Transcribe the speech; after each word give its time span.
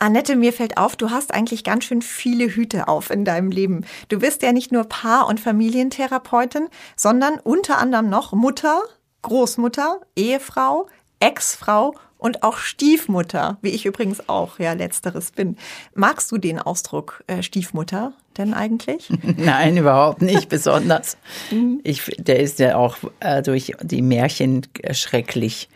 Annette, 0.00 0.34
mir 0.34 0.52
fällt 0.52 0.78
auf, 0.78 0.96
du 0.96 1.10
hast 1.10 1.34
eigentlich 1.34 1.62
ganz 1.62 1.84
schön 1.84 2.00
viele 2.00 2.46
Hüte 2.48 2.88
auf 2.88 3.10
in 3.10 3.24
deinem 3.24 3.50
Leben. 3.50 3.84
Du 4.08 4.18
bist 4.18 4.42
ja 4.42 4.52
nicht 4.52 4.72
nur 4.72 4.84
Paar- 4.84 5.28
und 5.28 5.40
Familientherapeutin, 5.40 6.68
sondern 6.96 7.38
unter 7.38 7.78
anderem 7.78 8.08
noch 8.08 8.32
Mutter, 8.32 8.80
Großmutter, 9.22 10.00
Ehefrau, 10.16 10.88
Ex-Frau 11.20 11.94
und 12.16 12.42
auch 12.42 12.56
Stiefmutter, 12.56 13.58
wie 13.60 13.70
ich 13.70 13.84
übrigens 13.84 14.26
auch, 14.28 14.58
ja, 14.58 14.72
letzteres 14.72 15.32
bin. 15.32 15.56
Magst 15.94 16.32
du 16.32 16.38
den 16.38 16.58
Ausdruck 16.58 17.22
äh, 17.26 17.42
Stiefmutter 17.42 18.14
denn 18.38 18.54
eigentlich? 18.54 19.10
Nein, 19.36 19.76
überhaupt 19.76 20.22
nicht 20.22 20.48
besonders. 20.48 21.18
Ich, 21.82 22.04
der 22.18 22.40
ist 22.40 22.58
ja 22.58 22.76
auch 22.76 22.96
äh, 23.20 23.42
durch 23.42 23.74
die 23.82 24.02
Märchen 24.02 24.66
schrecklich 24.92 25.68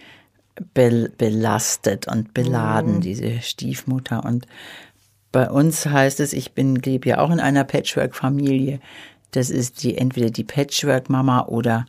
be 0.73 1.11
belastet 1.16 2.07
und 2.09 2.34
beladen, 2.34 2.96
mhm. 2.96 3.00
diese 3.00 3.41
Stiefmutter. 3.43 4.25
Und 4.25 4.46
bei 5.32 5.50
uns 5.50 5.86
heißt 5.86 6.21
es, 6.21 6.32
ich 6.32 6.53
bin, 6.53 6.76
lebe 6.76 7.08
ja 7.08 7.18
auch 7.18 7.31
in 7.31 7.40
einer 7.40 7.64
Patchwork-Familie. 7.64 8.81
Das 9.32 9.50
ist 9.50 9.82
die, 9.82 9.98
entweder 9.98 10.31
die 10.31 10.45
Patchwork-Mama 10.45 11.46
oder 11.46 11.86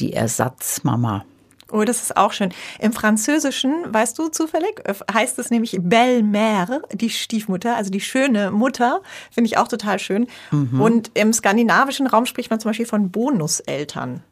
die 0.00 0.12
Ersatzmama. 0.12 1.24
Oh, 1.72 1.82
das 1.84 2.02
ist 2.02 2.16
auch 2.16 2.32
schön. 2.32 2.52
Im 2.78 2.92
Französischen, 2.92 3.72
weißt 3.88 4.18
du 4.18 4.28
zufällig, 4.28 4.82
heißt 5.12 5.38
es 5.38 5.50
nämlich 5.50 5.78
Belle-Mère, 5.80 6.82
die 6.92 7.10
Stiefmutter, 7.10 7.74
also 7.74 7.90
die 7.90 8.00
schöne 8.00 8.50
Mutter. 8.50 9.00
Finde 9.30 9.48
ich 9.48 9.56
auch 9.56 9.66
total 9.66 9.98
schön. 9.98 10.26
Mhm. 10.50 10.80
Und 10.80 11.10
im 11.14 11.32
skandinavischen 11.32 12.06
Raum 12.06 12.26
spricht 12.26 12.50
man 12.50 12.60
zum 12.60 12.68
Beispiel 12.68 12.86
von 12.86 13.10
Bonuseltern. 13.10 14.22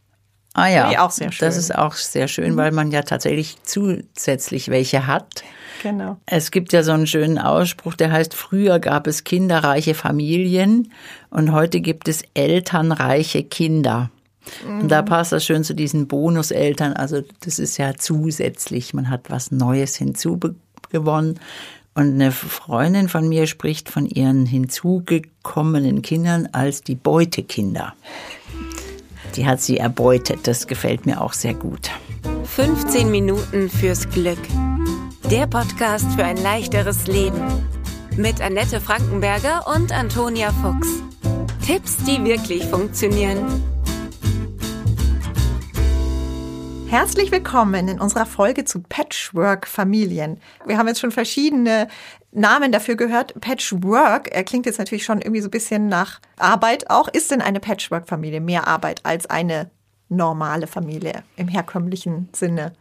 Ah 0.54 0.68
ja, 0.68 1.04
auch 1.04 1.10
sehr 1.10 1.32
schön. 1.32 1.46
das 1.46 1.56
ist 1.56 1.74
auch 1.74 1.94
sehr 1.94 2.28
schön, 2.28 2.52
mhm. 2.52 2.56
weil 2.56 2.72
man 2.72 2.90
ja 2.90 3.02
tatsächlich 3.02 3.56
zusätzlich 3.62 4.68
welche 4.68 5.06
hat. 5.06 5.44
Genau. 5.82 6.18
Es 6.26 6.50
gibt 6.50 6.72
ja 6.72 6.82
so 6.82 6.92
einen 6.92 7.06
schönen 7.06 7.38
Ausspruch, 7.38 7.94
der 7.94 8.12
heißt, 8.12 8.34
früher 8.34 8.78
gab 8.78 9.06
es 9.06 9.24
kinderreiche 9.24 9.94
Familien 9.94 10.92
und 11.30 11.52
heute 11.52 11.80
gibt 11.80 12.06
es 12.06 12.22
elternreiche 12.34 13.42
Kinder. 13.44 14.10
Und 14.66 14.88
da 14.88 15.02
mhm. 15.02 15.06
passt 15.06 15.32
das 15.32 15.44
schön 15.44 15.64
zu 15.64 15.74
diesen 15.74 16.08
Bonuseltern. 16.08 16.92
Also 16.92 17.22
das 17.40 17.58
ist 17.58 17.78
ja 17.78 17.94
zusätzlich, 17.96 18.92
man 18.92 19.08
hat 19.08 19.30
was 19.30 19.50
Neues 19.50 19.96
hinzugewonnen. 19.96 21.38
Und 21.94 22.14
eine 22.14 22.32
Freundin 22.32 23.08
von 23.08 23.28
mir 23.28 23.46
spricht 23.46 23.90
von 23.90 24.06
ihren 24.06 24.46
hinzugekommenen 24.46 26.02
Kindern 26.02 26.48
als 26.52 26.82
die 26.82 26.94
Beutekinder. 26.94 27.94
Die 29.36 29.46
hat 29.46 29.60
sie 29.60 29.78
erbeutet. 29.78 30.46
Das 30.46 30.66
gefällt 30.66 31.06
mir 31.06 31.20
auch 31.20 31.32
sehr 31.32 31.54
gut. 31.54 31.90
15 32.44 33.10
Minuten 33.10 33.70
fürs 33.70 34.08
Glück. 34.10 34.38
Der 35.30 35.46
Podcast 35.46 36.06
für 36.14 36.24
ein 36.24 36.36
leichteres 36.36 37.06
Leben. 37.06 37.40
Mit 38.16 38.42
Annette 38.42 38.80
Frankenberger 38.80 39.66
und 39.74 39.90
Antonia 39.90 40.52
Fuchs. 40.52 41.02
Tipps, 41.66 41.96
die 42.04 42.22
wirklich 42.24 42.64
funktionieren. 42.66 43.62
Herzlich 46.88 47.32
willkommen 47.32 47.88
in 47.88 48.00
unserer 48.00 48.26
Folge 48.26 48.66
zu 48.66 48.82
Patchwork-Familien. 48.82 50.38
Wir 50.66 50.76
haben 50.76 50.88
jetzt 50.88 51.00
schon 51.00 51.10
verschiedene 51.10 51.88
Namen 52.32 52.72
dafür 52.72 52.96
gehört. 52.96 53.38
Patchwork 53.40 54.34
er 54.34 54.42
klingt 54.44 54.66
jetzt 54.66 54.78
natürlich 54.78 55.04
schon 55.04 55.20
irgendwie 55.20 55.42
so 55.42 55.48
ein 55.48 55.52
bisschen 55.52 55.88
nach 55.88 56.20
Arbeit 56.36 56.90
auch. 56.90 57.08
Ist 57.08 57.30
denn 57.30 57.42
eine 57.42 57.60
Patchwork-Familie 57.60 58.40
mehr 58.40 58.66
Arbeit 58.66 59.00
als 59.04 59.28
eine 59.28 59.70
normale 60.08 60.66
Familie 60.66 61.22
im 61.36 61.48
herkömmlichen 61.48 62.30
Sinne? 62.32 62.72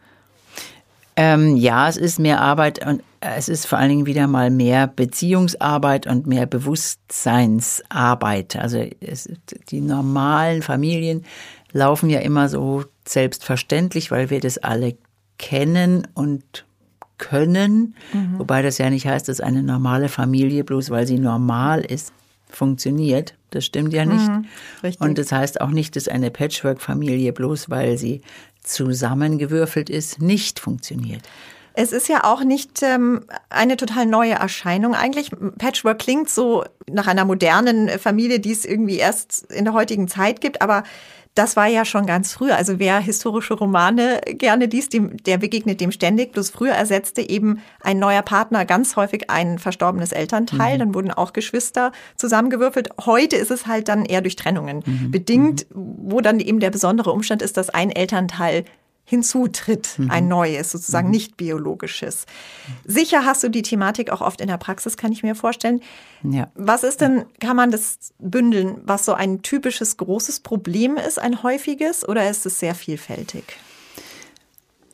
Ähm, 1.14 1.56
ja, 1.56 1.88
es 1.88 1.98
ist 1.98 2.18
mehr 2.18 2.40
Arbeit 2.40 2.86
und 2.86 3.02
es 3.20 3.50
ist 3.50 3.66
vor 3.66 3.78
allen 3.78 3.90
Dingen 3.90 4.06
wieder 4.06 4.26
mal 4.26 4.48
mehr 4.50 4.86
Beziehungsarbeit 4.86 6.06
und 6.06 6.26
mehr 6.26 6.46
Bewusstseinsarbeit. 6.46 8.56
Also 8.56 8.86
es, 9.00 9.28
die 9.68 9.82
normalen 9.82 10.62
Familien 10.62 11.26
laufen 11.72 12.08
ja 12.08 12.20
immer 12.20 12.48
so 12.48 12.84
selbstverständlich, 13.06 14.10
weil 14.10 14.30
wir 14.30 14.40
das 14.40 14.56
alle 14.58 14.96
kennen 15.38 16.08
und 16.14 16.64
können, 17.22 17.94
mhm. 18.12 18.40
wobei 18.40 18.62
das 18.62 18.78
ja 18.78 18.90
nicht 18.90 19.06
heißt, 19.06 19.28
dass 19.28 19.40
eine 19.40 19.62
normale 19.62 20.08
Familie 20.08 20.64
bloß 20.64 20.90
weil 20.90 21.06
sie 21.06 21.18
normal 21.18 21.80
ist, 21.80 22.12
funktioniert. 22.50 23.34
Das 23.50 23.64
stimmt 23.64 23.92
ja 23.92 24.04
nicht. 24.04 24.28
Mhm, 24.28 24.46
und 24.98 25.18
das 25.18 25.30
heißt 25.30 25.60
auch 25.60 25.70
nicht, 25.70 25.94
dass 25.94 26.08
eine 26.08 26.30
Patchwork-Familie 26.30 27.32
bloß 27.32 27.70
weil 27.70 27.96
sie 27.96 28.22
zusammengewürfelt 28.62 29.88
ist, 29.88 30.20
nicht 30.20 30.58
funktioniert. 30.58 31.22
Es 31.74 31.92
ist 31.92 32.08
ja 32.08 32.24
auch 32.24 32.44
nicht 32.44 32.82
ähm, 32.82 33.24
eine 33.48 33.76
total 33.76 34.04
neue 34.04 34.34
Erscheinung 34.34 34.94
eigentlich. 34.94 35.30
Patchwork 35.58 36.00
klingt 36.00 36.28
so 36.28 36.64
nach 36.90 37.06
einer 37.06 37.24
modernen 37.24 37.88
Familie, 37.98 38.40
die 38.40 38.52
es 38.52 38.64
irgendwie 38.64 38.98
erst 38.98 39.50
in 39.50 39.64
der 39.64 39.72
heutigen 39.72 40.08
Zeit 40.08 40.40
gibt, 40.40 40.60
aber 40.60 40.82
das 41.34 41.56
war 41.56 41.66
ja 41.66 41.84
schon 41.84 42.04
ganz 42.04 42.32
früh. 42.32 42.50
Also 42.50 42.78
wer 42.78 42.98
historische 43.00 43.54
Romane 43.54 44.20
gerne 44.26 44.66
liest, 44.66 44.92
dem, 44.92 45.16
der 45.22 45.38
begegnet 45.38 45.80
dem 45.80 45.90
ständig. 45.90 46.32
Bloß 46.32 46.50
früher 46.50 46.72
ersetzte 46.72 47.22
eben 47.22 47.60
ein 47.80 47.98
neuer 47.98 48.22
Partner 48.22 48.66
ganz 48.66 48.96
häufig 48.96 49.30
ein 49.30 49.58
verstorbenes 49.58 50.12
Elternteil. 50.12 50.74
Mhm. 50.74 50.78
Dann 50.78 50.94
wurden 50.94 51.10
auch 51.10 51.32
Geschwister 51.32 51.92
zusammengewürfelt. 52.16 52.90
Heute 53.06 53.36
ist 53.36 53.50
es 53.50 53.66
halt 53.66 53.88
dann 53.88 54.04
eher 54.04 54.20
durch 54.20 54.36
Trennungen 54.36 54.82
mhm. 54.84 55.10
bedingt, 55.10 55.66
wo 55.70 56.20
dann 56.20 56.38
eben 56.38 56.60
der 56.60 56.70
besondere 56.70 57.12
Umstand 57.12 57.40
ist, 57.40 57.56
dass 57.56 57.70
ein 57.70 57.90
Elternteil 57.90 58.64
hinzutritt, 59.04 59.98
mhm. 59.98 60.10
ein 60.10 60.28
neues, 60.28 60.70
sozusagen 60.70 61.08
mhm. 61.08 61.12
nicht 61.12 61.36
biologisches. 61.36 62.26
Sicher 62.84 63.24
hast 63.24 63.42
du 63.42 63.48
die 63.48 63.62
Thematik 63.62 64.10
auch 64.10 64.20
oft 64.20 64.40
in 64.40 64.48
der 64.48 64.56
Praxis, 64.56 64.96
kann 64.96 65.12
ich 65.12 65.22
mir 65.22 65.34
vorstellen. 65.34 65.80
Ja. 66.22 66.48
Was 66.54 66.82
ist 66.82 67.00
denn, 67.00 67.24
kann 67.40 67.56
man 67.56 67.70
das 67.70 67.98
bündeln, 68.18 68.80
was 68.84 69.04
so 69.04 69.12
ein 69.12 69.42
typisches 69.42 69.96
großes 69.96 70.40
Problem 70.40 70.96
ist, 70.96 71.18
ein 71.18 71.42
häufiges, 71.42 72.08
oder 72.08 72.30
ist 72.30 72.46
es 72.46 72.60
sehr 72.60 72.74
vielfältig? 72.74 73.44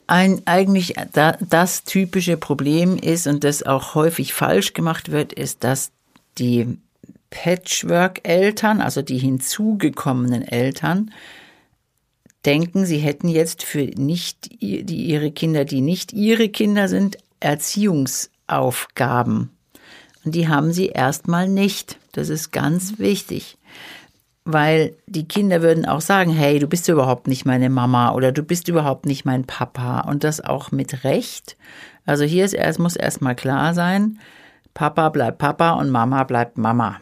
Ein 0.06 0.40
eigentlich 0.46 0.94
das 1.12 1.84
typische 1.84 2.38
Problem 2.38 2.96
ist 2.96 3.26
und 3.26 3.44
das 3.44 3.62
auch 3.62 3.94
häufig 3.94 4.32
falsch 4.32 4.72
gemacht 4.72 5.12
wird, 5.12 5.34
ist, 5.34 5.64
dass 5.64 5.90
die 6.38 6.78
Patchwork-Eltern, 7.30 8.80
also 8.80 9.02
die 9.02 9.19
hinzugekommenen 9.19 10.42
Eltern, 10.42 11.10
denken, 12.44 12.87
sie 12.87 12.99
hätten 12.99 13.28
jetzt 13.28 13.62
für 13.62 13.84
nicht 13.84 14.50
die, 14.62 14.82
ihre 14.82 15.31
Kinder, 15.31 15.65
die 15.65 15.81
nicht 15.81 16.12
ihre 16.12 16.49
Kinder 16.49 16.88
sind, 16.88 17.19
Erziehungsaufgaben. 17.41 19.50
Und 20.25 20.34
die 20.34 20.49
haben 20.49 20.72
sie 20.72 20.88
erstmal 20.88 21.49
nicht. 21.49 21.99
Das 22.12 22.28
ist 22.28 22.50
ganz 22.50 22.99
wichtig. 22.99 23.56
Weil 24.44 24.97
die 25.06 25.28
Kinder 25.28 25.62
würden 25.62 25.87
auch 25.87 26.00
sagen, 26.00 26.32
hey, 26.32 26.59
du 26.59 26.66
bist 26.66 26.88
überhaupt 26.88 27.28
nicht 27.28 27.44
meine 27.44 27.71
Mama 27.71 28.12
oder 28.12 28.32
du 28.32 28.43
bist 28.43 28.69
überhaupt 28.69 29.06
nicht 29.06 29.25
mein 29.25 29.44
Papa. 29.44 30.00
Und 30.00 30.25
das 30.25 30.41
auch 30.41 30.72
mit 30.72 31.05
Recht. 31.05 31.56
Also 32.06 32.25
hier 32.25 32.44
ist 32.44 32.55
erst, 32.55 32.78
muss 32.78 32.97
erstmal 32.97 33.37
klar 33.37 33.75
sein, 33.75 34.19
Papa 34.72 35.10
bleibt 35.10 35.38
Papa 35.38 35.72
und 35.72 35.91
Mama 35.91 36.25
bleibt 36.25 36.56
Mama. 36.56 37.00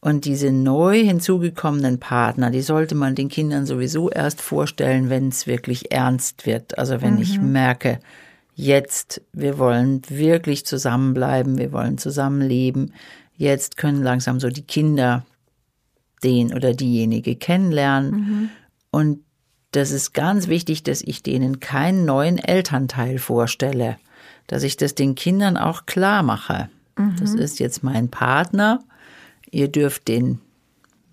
Und 0.00 0.24
diese 0.24 0.52
neu 0.52 1.02
hinzugekommenen 1.02 1.98
Partner, 1.98 2.50
die 2.50 2.62
sollte 2.62 2.94
man 2.94 3.14
den 3.14 3.28
Kindern 3.28 3.66
sowieso 3.66 4.10
erst 4.10 4.40
vorstellen, 4.40 5.10
wenn 5.10 5.28
es 5.28 5.46
wirklich 5.46 5.90
ernst 5.90 6.46
wird. 6.46 6.78
Also 6.78 7.00
wenn 7.02 7.14
mhm. 7.14 7.22
ich 7.22 7.40
merke, 7.40 7.98
jetzt, 8.54 9.22
wir 9.32 9.58
wollen 9.58 10.02
wirklich 10.08 10.66
zusammenbleiben, 10.66 11.58
wir 11.58 11.72
wollen 11.72 11.98
zusammenleben. 11.98 12.92
Jetzt 13.36 13.76
können 13.76 14.02
langsam 14.02 14.38
so 14.38 14.48
die 14.48 14.62
Kinder 14.62 15.24
den 16.22 16.54
oder 16.54 16.74
diejenige 16.74 17.36
kennenlernen. 17.36 18.10
Mhm. 18.10 18.48
Und 18.90 19.20
das 19.72 19.90
ist 19.90 20.14
ganz 20.14 20.48
wichtig, 20.48 20.82
dass 20.82 21.02
ich 21.02 21.22
denen 21.22 21.60
keinen 21.60 22.04
neuen 22.04 22.38
Elternteil 22.38 23.18
vorstelle, 23.18 23.96
dass 24.46 24.62
ich 24.62 24.76
das 24.76 24.94
den 24.94 25.14
Kindern 25.14 25.56
auch 25.56 25.86
klar 25.86 26.22
mache. 26.22 26.68
Mhm. 26.96 27.16
Das 27.20 27.34
ist 27.34 27.58
jetzt 27.58 27.82
mein 27.82 28.08
Partner 28.08 28.82
Ihr 29.56 29.68
dürft 29.68 30.06
den 30.08 30.42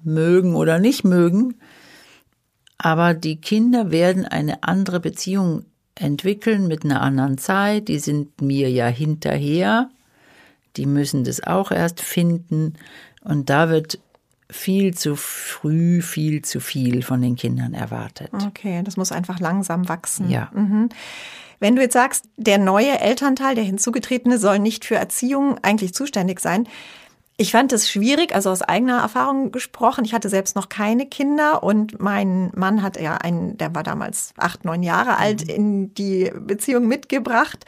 mögen 0.03 0.55
oder 0.55 0.77
nicht 0.77 1.05
mögen, 1.05 1.55
aber 2.77 3.13
die 3.13 3.37
Kinder 3.37 3.89
werden 3.89 4.25
eine 4.25 4.63
andere 4.63 4.99
Beziehung 4.99 5.63
entwickeln 5.95 6.67
mit 6.67 6.83
einer 6.83 7.01
anderen 7.01 7.37
Zeit. 7.37 7.87
Die 7.87 7.99
sind 7.99 8.41
mir 8.41 8.69
ja 8.69 8.87
hinterher. 8.87 9.89
Die 10.75 10.85
müssen 10.85 11.23
das 11.23 11.41
auch 11.41 11.71
erst 11.71 12.01
finden. 12.01 12.73
Und 13.21 13.49
da 13.49 13.69
wird 13.69 13.99
viel 14.49 14.93
zu 14.93 15.15
früh, 15.15 16.01
viel 16.01 16.41
zu 16.41 16.59
viel 16.59 17.01
von 17.01 17.21
den 17.21 17.37
Kindern 17.37 17.73
erwartet. 17.73 18.29
Okay, 18.33 18.81
das 18.83 18.97
muss 18.97 19.13
einfach 19.13 19.39
langsam 19.39 19.87
wachsen. 19.87 20.29
Ja. 20.29 20.51
Mhm. 20.53 20.89
Wenn 21.61 21.77
du 21.77 21.81
jetzt 21.81 21.93
sagst, 21.93 22.25
der 22.35 22.57
neue 22.57 22.99
Elternteil, 22.99 23.55
der 23.55 23.63
hinzugetretene, 23.63 24.37
soll 24.37 24.59
nicht 24.59 24.83
für 24.83 24.95
Erziehung 24.95 25.59
eigentlich 25.61 25.93
zuständig 25.93 26.41
sein, 26.41 26.67
ich 27.35 27.51
fand 27.51 27.73
es 27.73 27.89
schwierig, 27.89 28.35
also 28.35 28.51
aus 28.51 28.61
eigener 28.61 28.99
Erfahrung 28.99 29.51
gesprochen. 29.51 30.05
Ich 30.05 30.13
hatte 30.13 30.29
selbst 30.29 30.55
noch 30.55 30.69
keine 30.69 31.07
Kinder 31.07 31.63
und 31.63 31.99
mein 31.99 32.51
Mann 32.55 32.83
hat 32.83 32.99
ja 32.99 33.15
einen, 33.17 33.57
der 33.57 33.73
war 33.73 33.81
damals 33.81 34.33
acht, 34.37 34.65
neun 34.65 34.83
Jahre 34.83 35.17
alt, 35.17 35.47
mhm. 35.47 35.53
in 35.53 35.93
die 35.95 36.31
Beziehung 36.35 36.87
mitgebracht. 36.87 37.65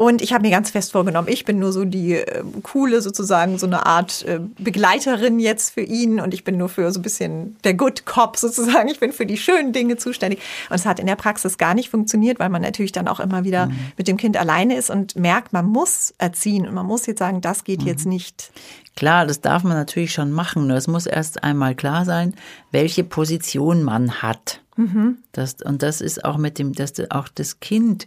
Und 0.00 0.22
ich 0.22 0.32
habe 0.32 0.42
mir 0.42 0.52
ganz 0.52 0.70
fest 0.70 0.92
vorgenommen, 0.92 1.26
ich 1.28 1.44
bin 1.44 1.58
nur 1.58 1.72
so 1.72 1.84
die 1.84 2.14
äh, 2.14 2.44
coole, 2.62 3.02
sozusagen 3.02 3.58
so 3.58 3.66
eine 3.66 3.84
Art 3.84 4.24
äh, 4.26 4.38
Begleiterin 4.56 5.40
jetzt 5.40 5.74
für 5.74 5.80
ihn 5.80 6.20
und 6.20 6.32
ich 6.32 6.44
bin 6.44 6.56
nur 6.56 6.68
für 6.68 6.92
so 6.92 7.00
ein 7.00 7.02
bisschen 7.02 7.56
der 7.64 7.74
Good 7.74 8.06
Cop 8.06 8.36
sozusagen. 8.38 8.88
Ich 8.88 9.00
bin 9.00 9.12
für 9.12 9.26
die 9.26 9.36
schönen 9.36 9.72
Dinge 9.72 9.96
zuständig. 9.96 10.38
Und 10.70 10.76
es 10.76 10.86
hat 10.86 11.00
in 11.00 11.06
der 11.06 11.16
Praxis 11.16 11.58
gar 11.58 11.74
nicht 11.74 11.90
funktioniert, 11.90 12.38
weil 12.38 12.48
man 12.48 12.62
natürlich 12.62 12.92
dann 12.92 13.08
auch 13.08 13.18
immer 13.18 13.42
wieder 13.42 13.66
mhm. 13.66 13.78
mit 13.96 14.06
dem 14.06 14.16
Kind 14.18 14.36
alleine 14.36 14.76
ist 14.76 14.88
und 14.88 15.16
merkt, 15.16 15.52
man 15.52 15.66
muss 15.66 16.14
erziehen 16.18 16.68
und 16.68 16.74
man 16.74 16.86
muss 16.86 17.06
jetzt 17.06 17.18
sagen, 17.18 17.40
das 17.40 17.64
geht 17.64 17.80
mhm. 17.80 17.88
jetzt 17.88 18.06
nicht. 18.06 18.52
Klar, 18.94 19.26
das 19.26 19.40
darf 19.40 19.64
man 19.64 19.76
natürlich 19.76 20.12
schon 20.12 20.30
machen, 20.30 20.68
nur 20.68 20.76
es 20.76 20.86
muss 20.86 21.06
erst 21.06 21.42
einmal 21.42 21.74
klar 21.74 22.04
sein, 22.04 22.34
welche 22.70 23.02
Position 23.02 23.82
man 23.82 24.22
hat. 24.22 24.60
Mhm. 24.76 25.18
Das, 25.32 25.56
und 25.60 25.82
das 25.82 26.00
ist 26.00 26.24
auch 26.24 26.36
mit 26.36 26.60
dem, 26.60 26.72
dass 26.72 26.92
auch 27.10 27.26
das 27.26 27.58
Kind 27.58 28.06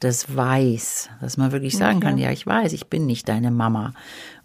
das 0.00 0.34
weiß, 0.34 1.10
dass 1.20 1.36
man 1.36 1.52
wirklich 1.52 1.76
sagen 1.76 1.98
okay. 1.98 2.06
kann, 2.06 2.18
ja, 2.18 2.30
ich 2.30 2.46
weiß, 2.46 2.72
ich 2.72 2.86
bin 2.86 3.06
nicht 3.06 3.28
deine 3.28 3.50
Mama. 3.50 3.92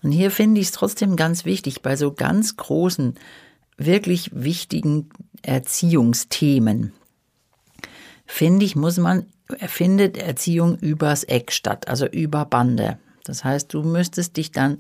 Und 0.04 0.12
hier 0.12 0.30
finde 0.30 0.60
ich 0.60 0.68
es 0.68 0.74
trotzdem 0.74 1.16
ganz 1.16 1.46
wichtig, 1.46 1.82
bei 1.82 1.96
so 1.96 2.12
ganz 2.12 2.58
großen, 2.58 3.16
wirklich 3.78 4.32
wichtigen 4.34 5.10
Erziehungsthemen, 5.42 6.92
finde 8.26 8.66
ich, 8.66 8.76
muss 8.76 8.98
man, 8.98 9.26
findet 9.60 10.18
Erziehung 10.18 10.78
übers 10.78 11.24
Eck 11.24 11.52
statt, 11.52 11.88
also 11.88 12.06
über 12.06 12.46
Bande. 12.46 12.98
Das 13.24 13.44
heißt, 13.44 13.74
du 13.74 13.82
müsstest 13.82 14.38
dich 14.38 14.52
dann 14.52 14.80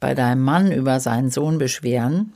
bei 0.00 0.14
deinem 0.14 0.42
Mann 0.42 0.70
über 0.70 1.00
seinen 1.00 1.30
Sohn 1.30 1.58
beschweren, 1.58 2.32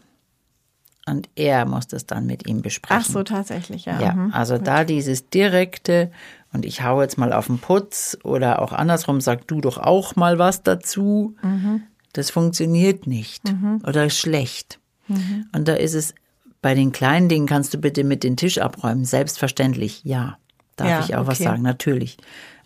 und 1.09 1.29
er 1.37 1.65
muss 1.65 1.87
das 1.87 2.07
dann 2.07 2.27
mit 2.27 2.47
ihm 2.47 2.61
besprechen. 2.61 3.03
Ach 3.03 3.11
so, 3.11 3.23
tatsächlich, 3.23 3.87
ja. 3.87 4.01
Ja, 4.01 4.13
mhm. 4.13 4.33
also 4.33 4.59
da 4.59 4.85
dieses 4.85 5.31
direkte, 5.31 6.11
und 6.53 6.65
ich 6.65 6.83
hau 6.83 7.03
jetzt 7.03 7.19
mal 7.19 7.33
auf 7.33 7.47
den 7.47 7.59
Putz 7.59 8.17
oder 8.25 8.63
auch 8.63 8.73
andersrum, 8.73 9.21
sag 9.21 9.47
du 9.47 9.61
doch 9.61 9.79
auch 9.79 10.17
mal 10.17 10.39
was 10.39 10.63
dazu. 10.63 11.37
Mhm. 11.43 11.83
Das 12.13 12.31
funktioniert 12.31 13.07
nicht 13.07 13.45
mhm. 13.45 13.83
oder 13.87 14.07
ist 14.07 14.19
schlecht. 14.19 14.79
Mhm. 15.09 15.47
Und 15.55 15.69
da 15.69 15.75
ist 15.75 15.95
es, 15.95 16.15
bei 16.63 16.75
den 16.75 16.93
kleinen 16.93 17.29
Dingen 17.29 17.47
kannst 17.47 17.75
du 17.75 17.79
bitte 17.79 18.03
mit 18.03 18.25
den 18.25 18.37
Tisch 18.37 18.59
abräumen. 18.59 19.05
Selbstverständlich, 19.05 20.03
ja. 20.05 20.39
Darf 20.77 20.89
ja, 20.89 21.01
ich 21.01 21.15
auch 21.17 21.23
okay. 21.23 21.29
was 21.29 21.39
sagen, 21.39 21.63
natürlich. 21.63 22.17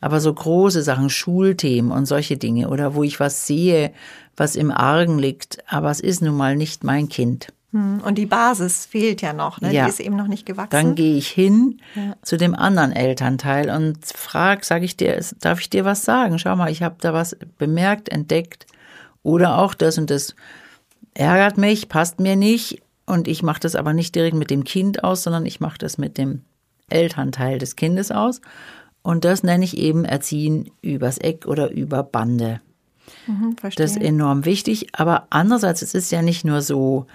Aber 0.00 0.20
so 0.20 0.32
große 0.32 0.82
Sachen, 0.82 1.10
Schulthemen 1.10 1.92
und 1.92 2.06
solche 2.06 2.36
Dinge 2.36 2.68
oder 2.68 2.94
wo 2.94 3.02
ich 3.02 3.20
was 3.20 3.46
sehe, 3.46 3.92
was 4.36 4.56
im 4.56 4.70
Argen 4.70 5.18
liegt, 5.18 5.58
aber 5.66 5.90
es 5.90 6.00
ist 6.00 6.22
nun 6.22 6.36
mal 6.36 6.56
nicht 6.56 6.84
mein 6.84 7.08
Kind. 7.08 7.52
Hm, 7.72 8.02
und 8.04 8.16
die 8.16 8.26
Basis 8.26 8.84
fehlt 8.86 9.22
ja 9.22 9.32
noch, 9.32 9.60
ne? 9.60 9.72
Ja. 9.72 9.84
die 9.84 9.90
ist 9.90 10.00
eben 10.00 10.16
noch 10.16 10.28
nicht 10.28 10.46
gewachsen. 10.46 10.70
Dann 10.70 10.94
gehe 10.94 11.16
ich 11.16 11.28
hin 11.28 11.80
ja. 11.94 12.14
zu 12.22 12.36
dem 12.36 12.54
anderen 12.54 12.92
Elternteil 12.92 13.70
und 13.70 14.04
frage, 14.06 14.64
sage 14.64 14.84
ich 14.84 14.96
dir, 14.96 15.18
darf 15.40 15.60
ich 15.60 15.70
dir 15.70 15.84
was 15.84 16.04
sagen? 16.04 16.38
Schau 16.38 16.54
mal, 16.54 16.70
ich 16.70 16.82
habe 16.82 16.96
da 17.00 17.12
was 17.14 17.36
bemerkt, 17.58 18.10
entdeckt 18.10 18.66
oder 19.22 19.58
auch 19.58 19.74
das 19.74 19.98
und 19.98 20.10
das 20.10 20.34
ärgert 21.14 21.56
mich, 21.58 21.88
passt 21.88 22.20
mir 22.20 22.36
nicht 22.36 22.82
und 23.06 23.26
ich 23.26 23.42
mache 23.42 23.60
das 23.60 23.74
aber 23.74 23.94
nicht 23.94 24.14
direkt 24.14 24.36
mit 24.36 24.50
dem 24.50 24.64
Kind 24.64 25.02
aus, 25.02 25.22
sondern 25.22 25.46
ich 25.46 25.60
mache 25.60 25.78
das 25.78 25.96
mit 25.96 26.18
dem 26.18 26.42
Elternteil 26.90 27.58
des 27.58 27.76
Kindes 27.76 28.10
aus 28.10 28.42
und 29.02 29.24
das 29.24 29.42
nenne 29.42 29.64
ich 29.64 29.78
eben 29.78 30.04
Erziehen 30.04 30.70
übers 30.82 31.18
Eck 31.18 31.46
oder 31.46 31.70
über 31.70 32.02
Bande. 32.02 32.60
Mhm, 33.26 33.56
das 33.62 33.92
ist 33.92 34.00
enorm 34.00 34.44
wichtig, 34.44 34.88
aber 34.92 35.26
andererseits 35.30 35.82
es 35.82 35.94
ist 35.94 36.12
ja 36.12 36.22
nicht 36.22 36.44
nur 36.44 36.62
so, 36.62 37.06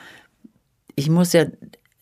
ich 0.98 1.10
muss 1.10 1.32
ja 1.32 1.46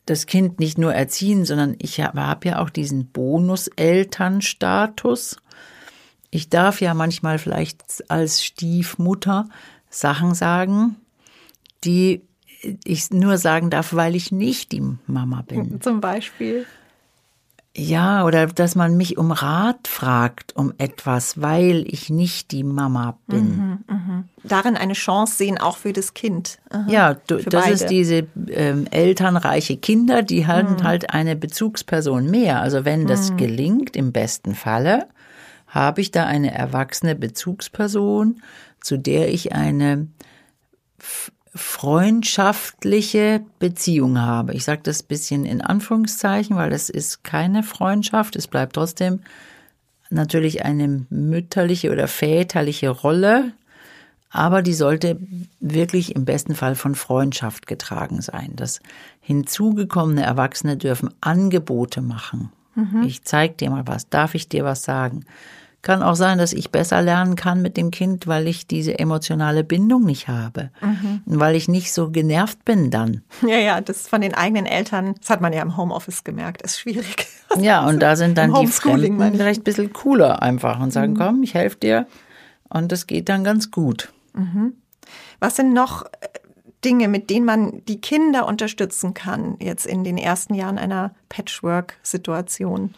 das 0.06 0.25
Kind 0.25 0.59
nicht 0.59 0.80
nur 0.80 0.94
erziehen, 0.94 1.45
sondern 1.45 1.75
ich 1.80 2.00
habe 2.00 2.25
hab 2.25 2.45
ja 2.45 2.59
auch 2.59 2.69
diesen 2.69 3.07
Bonus-Elternstatus. 3.07 5.36
Ich 6.31 6.47
darf 6.50 6.80
ja 6.80 6.94
manchmal 6.94 7.38
vielleicht 7.38 8.09
als 8.09 8.42
Stiefmutter 8.44 9.50
Sachen 9.89 10.33
sagen, 10.33 10.95
die 11.83 12.21
ich 12.83 13.12
nur 13.12 13.38
sagen 13.38 13.69
darf, 13.69 13.94
weil 13.94 14.15
ich 14.15 14.31
nicht 14.31 14.71
die 14.71 14.81
Mama 15.07 15.42
bin. 15.42 15.81
Zum 15.81 16.00
Beispiel. 16.01 16.65
Ja, 17.77 18.24
oder 18.24 18.48
dass 18.48 18.75
man 18.75 18.95
mich 18.95 19.18
um 19.18 19.31
Rat 19.31 19.89
fragt 19.89 20.56
um 20.56 20.74
etwas, 20.77 21.42
weil 21.42 21.83
ich 21.88 22.10
nicht 22.10 22.51
die 22.51 22.63
Mama 22.63 23.18
bin. 23.27 23.57
Mhm, 23.57 23.80
mh. 23.88 24.24
Darin 24.45 24.77
eine 24.77 24.94
Chance 24.94 25.36
sehen, 25.36 25.57
auch 25.57 25.75
für 25.75 25.92
das 25.92 26.13
Kind. 26.13 26.60
Aha, 26.69 26.86
ja, 26.88 27.13
du, 27.27 27.36
das 27.38 27.63
beide. 27.63 27.74
ist 27.74 27.88
diese 27.88 28.27
ähm, 28.48 28.88
elternreiche 28.92 29.75
Kinder, 29.75 30.24
die 30.24 30.48
haben 30.48 30.75
mhm. 30.75 30.83
halt 30.83 31.13
eine 31.13 31.36
Bezugsperson 31.36 32.31
mehr. 32.31 32.62
Also 32.62 32.86
wenn 32.86 33.07
das 33.07 33.31
mhm. 33.31 33.38
gelingt, 33.38 33.98
im 33.98 34.13
besten 34.13 34.56
Falle, 34.56 35.07
habe 35.68 36.00
ich 36.00 36.12
da 36.12 36.25
eine 36.25 36.54
erwachsene 36.54 37.16
Bezugsperson, 37.16 38.42
zu 38.80 38.98
der 38.98 39.33
ich 39.33 39.54
eine 39.54 40.07
freundschaftliche 41.56 43.42
Beziehung 43.60 44.19
habe. 44.19 44.54
Ich 44.54 44.66
sage 44.66 44.81
das 44.84 45.04
bisschen 45.04 45.46
in 45.46 45.62
Anführungszeichen, 45.62 46.57
weil 46.57 46.69
das 46.69 46.90
ist 46.90 47.24
keine 47.24 47.63
Freundschaft. 47.63 48.36
Es 48.36 48.48
bleibt 48.48 48.74
trotzdem 48.74 49.22
natürlich 50.10 50.66
eine 50.66 51.06
mütterliche 51.10 51.92
oder 51.92 52.10
väterliche 52.10 52.90
Rolle, 52.90 53.54
aber 54.30 54.62
die 54.62 54.74
sollte 54.74 55.18
wirklich 55.62 56.13
im 56.13 56.25
besten 56.25 56.56
Fall 56.56 56.75
von 56.75 56.94
Freundschaft 56.94 57.68
getragen 57.68 58.22
sein. 58.22 58.52
Das 58.57 58.81
hinzugekommene 59.22 60.24
Erwachsene 60.24 60.75
dürfen 60.75 61.10
Angebote 61.22 62.02
machen. 62.02 62.52
Mhm. 62.75 63.04
Ich 63.04 63.24
zeig 63.24 63.57
dir 63.57 63.69
mal 63.69 63.88
was, 63.88 64.10
darf 64.10 64.36
ich 64.36 64.50
dir 64.50 64.66
was 64.66 64.84
sagen? 64.84 65.25
Kann 65.86 66.02
auch 66.02 66.16
sein, 66.16 66.40
dass 66.40 66.52
ich 66.52 66.72
besser 66.72 67.04
lernen 67.04 67.36
kann 67.36 67.62
mit 67.62 67.78
dem 67.78 67.92
Kind, 67.92 68.26
weil 68.26 68.48
ich 68.48 68.66
diese 68.66 68.98
emotionale 68.98 69.64
Bindung 69.64 70.04
nicht 70.04 70.28
habe. 70.28 70.72
Mhm. 70.82 71.22
Weil 71.28 71.56
ich 71.56 71.68
nicht 71.68 71.94
so 71.94 72.10
genervt 72.10 72.66
bin 72.66 72.90
dann. 72.90 73.22
Ja, 73.44 73.60
ja, 73.60 73.82
das 73.82 74.08
von 74.08 74.22
den 74.22 74.34
eigenen 74.34 74.66
Eltern, 74.66 75.14
das 75.20 75.30
hat 75.30 75.42
man 75.42 75.54
ja 75.54 75.62
im 75.62 75.78
Homeoffice 75.78 76.24
gemerkt, 76.24 76.64
ist 76.64 76.80
schwierig. 76.80 77.28
Ja, 77.60 77.88
und 77.88 78.02
da 78.02 78.18
sind 78.18 78.38
dann 78.38 78.54
die 78.56 78.68
Fremden 78.68 79.32
vielleicht 79.32 79.62
ein 79.62 79.64
bisschen 79.64 79.94
cooler 79.94 80.42
einfach 80.42 80.80
und 80.80 80.92
sagen, 80.92 81.14
mhm. 81.14 81.18
komm, 81.18 81.44
ich 81.44 81.54
helfe 81.54 81.78
dir. 81.78 82.08
Und 82.68 82.92
das 82.92 83.08
geht 83.08 83.30
dann 83.30 83.46
ganz 83.46 83.72
gut. 83.72 84.12
Mhm. 84.34 84.74
Was 85.40 85.56
sind 85.56 85.72
noch 85.72 86.04
äh, 86.04 86.28
Dinge, 86.84 87.08
mit 87.08 87.30
denen 87.30 87.46
man 87.46 87.86
die 87.88 88.02
Kinder 88.02 88.48
unterstützen 88.48 89.14
kann, 89.14 89.56
jetzt 89.60 89.86
in 89.86 90.04
den 90.04 90.18
ersten 90.18 90.56
Jahren 90.56 90.80
einer 90.80 91.14
Patchwork-Situation? 91.30 92.96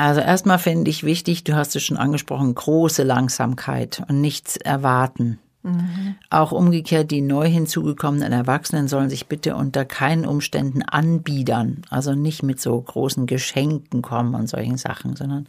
Also 0.00 0.22
erstmal 0.22 0.58
finde 0.58 0.90
ich 0.90 1.04
wichtig, 1.04 1.44
du 1.44 1.54
hast 1.54 1.76
es 1.76 1.82
schon 1.82 1.98
angesprochen, 1.98 2.54
große 2.54 3.02
Langsamkeit 3.02 4.02
und 4.08 4.22
nichts 4.22 4.56
erwarten. 4.56 5.38
Mhm. 5.62 6.14
Auch 6.30 6.52
umgekehrt, 6.52 7.10
die 7.10 7.20
neu 7.20 7.46
hinzugekommenen 7.46 8.32
Erwachsenen 8.32 8.88
sollen 8.88 9.10
sich 9.10 9.26
bitte 9.26 9.54
unter 9.56 9.84
keinen 9.84 10.24
Umständen 10.24 10.80
anbiedern. 10.80 11.82
Also 11.90 12.14
nicht 12.14 12.42
mit 12.42 12.62
so 12.62 12.80
großen 12.80 13.26
Geschenken 13.26 14.00
kommen 14.00 14.34
und 14.34 14.48
solchen 14.48 14.78
Sachen, 14.78 15.16
sondern 15.16 15.46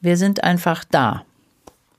wir 0.00 0.16
sind 0.16 0.44
einfach 0.44 0.84
da. 0.88 1.24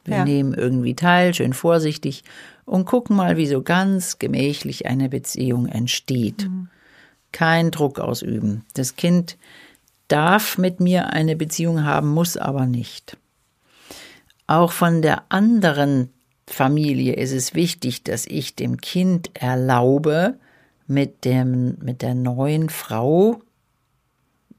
Wir 0.05 0.19
ja. 0.19 0.23
nehmen 0.23 0.53
irgendwie 0.53 0.95
teil, 0.95 1.33
schön 1.33 1.51
vorsichtig 1.51 2.23
und 2.63 2.85
gucken 2.85 3.17
mal, 3.17 3.35
wie 3.35 3.47
so 3.47 3.61
ganz 3.61 4.19
gemächlich 4.19 4.85
eine 4.85 5.09
Beziehung 5.09 5.65
entsteht. 5.65 6.47
Mhm. 6.47 6.69
Kein 7.33 7.71
Druck 7.71 7.99
ausüben. 7.99 8.63
Das 8.73 8.95
Kind 8.95 9.35
darf 10.13 10.57
mit 10.57 10.79
mir 10.79 11.09
eine 11.09 11.35
Beziehung 11.35 11.83
haben, 11.83 12.07
muss 12.09 12.37
aber 12.37 12.65
nicht. 12.65 13.17
Auch 14.47 14.71
von 14.71 15.01
der 15.01 15.23
anderen 15.29 16.09
Familie 16.47 17.13
ist 17.13 17.31
es 17.31 17.55
wichtig, 17.55 18.03
dass 18.03 18.25
ich 18.25 18.55
dem 18.55 18.79
Kind 18.79 19.31
erlaube, 19.33 20.37
mit, 20.87 21.25
dem, 21.25 21.77
mit 21.81 22.01
der 22.01 22.13
neuen 22.13 22.69
Frau 22.69 23.41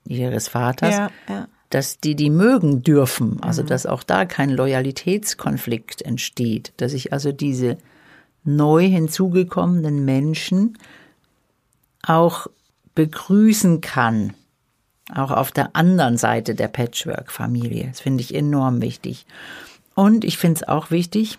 ihres 0.07 0.49
Vaters, 0.49 0.95
ja, 0.95 1.11
ja. 1.29 1.49
dass 1.71 1.99
die 1.99 2.15
die 2.15 2.31
mögen 2.31 2.83
dürfen. 2.83 3.43
Also 3.43 3.63
mhm. 3.63 3.67
dass 3.69 3.87
auch 3.87 4.03
da 4.03 4.25
kein 4.25 4.51
Loyalitätskonflikt 4.51 6.03
entsteht. 6.03 6.73
Dass 6.77 6.93
ich 6.93 7.13
also 7.13 7.33
diese 7.33 7.79
neu 8.43 8.87
hinzugekommenen 8.87 10.05
Menschen 10.05 10.79
auch 12.03 12.47
begrüßen 12.95 13.81
kann 13.81 14.35
auch 15.13 15.31
auf 15.31 15.53
der 15.53 15.75
anderen 15.77 16.17
Seite 16.17 16.55
der 16.55 16.69
Patchwork-Familie. 16.69 17.89
Das 17.89 18.01
finde 18.01 18.23
ich 18.23 18.35
enorm 18.35 18.81
wichtig. 18.81 19.27
Und 19.95 20.25
ich 20.25 20.39
finde 20.39 20.61
es 20.63 20.69
auch 20.69 20.91
wichtig, 20.91 21.39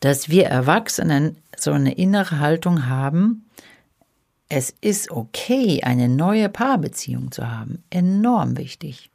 dass 0.00 0.28
wir 0.28 0.46
Erwachsenen 0.46 1.36
so 1.56 1.72
eine 1.72 1.94
innere 1.94 2.38
Haltung 2.38 2.86
haben, 2.86 3.46
es 4.48 4.72
ist 4.80 5.10
okay, 5.10 5.82
eine 5.82 6.08
neue 6.08 6.48
Paarbeziehung 6.48 7.32
zu 7.32 7.50
haben. 7.50 7.82
Enorm 7.90 8.56
wichtig. 8.56 9.10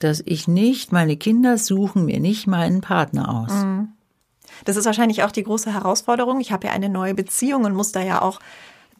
Dass 0.00 0.22
ich 0.24 0.48
nicht, 0.48 0.92
meine 0.92 1.16
Kinder 1.16 1.58
suchen 1.58 2.04
mir 2.04 2.20
nicht 2.20 2.46
meinen 2.46 2.80
Partner 2.80 3.28
aus. 3.28 3.52
Mhm. 3.52 3.88
Das 4.64 4.76
ist 4.76 4.86
wahrscheinlich 4.86 5.22
auch 5.22 5.30
die 5.30 5.44
große 5.44 5.72
Herausforderung. 5.72 6.40
Ich 6.40 6.50
habe 6.50 6.66
ja 6.66 6.72
eine 6.72 6.88
neue 6.88 7.14
Beziehung 7.14 7.64
und 7.64 7.74
muss 7.74 7.92
da 7.92 8.02
ja 8.02 8.22
auch 8.22 8.40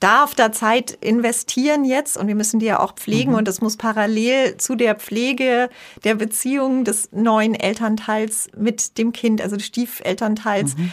darf 0.00 0.34
da 0.34 0.52
Zeit 0.52 0.92
investieren 1.00 1.84
jetzt 1.84 2.16
und 2.16 2.28
wir 2.28 2.34
müssen 2.34 2.60
die 2.60 2.66
ja 2.66 2.80
auch 2.80 2.94
pflegen 2.94 3.32
Mhm. 3.32 3.38
und 3.38 3.48
das 3.48 3.60
muss 3.60 3.76
parallel 3.76 4.56
zu 4.56 4.74
der 4.74 4.94
Pflege 4.94 5.70
der 6.04 6.14
Beziehung 6.14 6.84
des 6.84 7.10
neuen 7.12 7.54
Elternteils 7.54 8.48
mit 8.56 8.98
dem 8.98 9.12
Kind, 9.12 9.40
also 9.40 9.56
des 9.56 9.66
Stiefelternteils. 9.66 10.76
Mhm. 10.76 10.92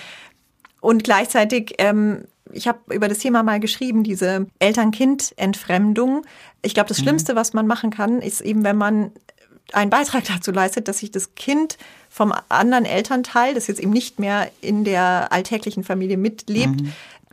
Und 0.82 1.04
gleichzeitig, 1.04 1.76
ähm, 1.78 2.26
ich 2.52 2.68
habe 2.68 2.94
über 2.94 3.08
das 3.08 3.18
Thema 3.20 3.44
mal 3.44 3.60
geschrieben, 3.60 4.04
diese 4.04 4.48
Eltern-Kind-Entfremdung. 4.60 6.26
Ich 6.62 6.74
glaube, 6.74 6.90
das 6.90 7.00
Schlimmste, 7.00 7.36
was 7.36 7.54
man 7.54 7.68
machen 7.68 7.90
kann, 7.90 8.22
ist 8.22 8.42
eben, 8.42 8.64
wenn 8.64 8.78
man 8.78 9.12
einen 9.74 9.90
Beitrag 9.90 10.26
dazu 10.26 10.52
leistet, 10.52 10.88
dass 10.88 11.00
sich 11.00 11.10
das 11.12 11.34
Kind 11.36 11.78
vom 12.10 12.34
anderen 12.50 12.86
Elternteil, 12.86 13.56
das 13.56 13.68
jetzt 13.68 13.80
eben 13.80 13.92
nicht 13.92 14.20
mehr 14.20 14.52
in 14.62 14.84
der 14.84 15.32
alltäglichen 15.32 15.84
Familie 15.84 16.18
mitlebt, 16.18 16.82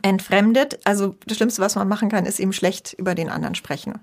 entfremdet. 0.03 0.79
Also 0.83 1.15
das 1.25 1.37
Schlimmste, 1.37 1.61
was 1.61 1.75
man 1.75 1.87
machen 1.87 2.09
kann, 2.09 2.25
ist 2.27 2.39
eben 2.39 2.53
schlecht 2.53 2.93
über 2.93 3.15
den 3.15 3.29
anderen 3.29 3.55
sprechen. 3.55 3.95